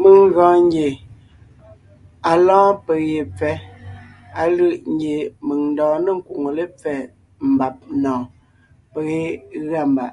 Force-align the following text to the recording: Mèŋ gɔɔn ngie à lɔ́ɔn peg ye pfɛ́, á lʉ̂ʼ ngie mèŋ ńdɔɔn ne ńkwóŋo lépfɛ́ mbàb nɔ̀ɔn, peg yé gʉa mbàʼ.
Mèŋ 0.00 0.18
gɔɔn 0.34 0.58
ngie 0.66 0.88
à 2.30 2.32
lɔ́ɔn 2.46 2.70
peg 2.86 3.00
ye 3.12 3.22
pfɛ́, 3.36 3.54
á 4.40 4.42
lʉ̂ʼ 4.56 4.74
ngie 4.92 5.16
mèŋ 5.46 5.60
ńdɔɔn 5.70 5.98
ne 6.04 6.10
ńkwóŋo 6.18 6.50
lépfɛ́ 6.58 6.96
mbàb 7.52 7.74
nɔ̀ɔn, 8.02 8.22
peg 8.92 9.06
yé 9.14 9.20
gʉa 9.66 9.82
mbàʼ. 9.92 10.12